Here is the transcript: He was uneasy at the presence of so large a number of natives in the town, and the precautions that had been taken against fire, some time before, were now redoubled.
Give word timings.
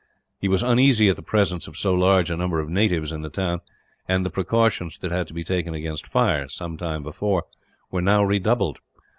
He 0.39 0.47
was 0.47 0.63
uneasy 0.63 1.09
at 1.09 1.15
the 1.15 1.21
presence 1.21 1.67
of 1.67 1.77
so 1.77 1.93
large 1.93 2.31
a 2.31 2.35
number 2.35 2.59
of 2.59 2.71
natives 2.71 3.11
in 3.11 3.21
the 3.21 3.29
town, 3.29 3.61
and 4.07 4.25
the 4.25 4.31
precautions 4.31 4.97
that 4.97 5.11
had 5.11 5.31
been 5.31 5.43
taken 5.43 5.75
against 5.75 6.07
fire, 6.07 6.49
some 6.49 6.75
time 6.75 7.03
before, 7.03 7.43
were 7.91 8.01
now 8.01 8.23
redoubled. 8.23 8.79